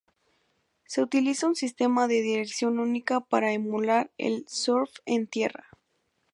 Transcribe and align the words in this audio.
Se 0.87 1.03
utiliza 1.03 1.45
un 1.45 1.53
sistema 1.53 2.07
de 2.07 2.21
dirección 2.23 2.79
única 2.79 3.19
para 3.19 3.51
emular 3.53 4.09
el 4.17 4.47
surf 4.47 4.89
en 5.05 5.27
tierra. 5.27 5.67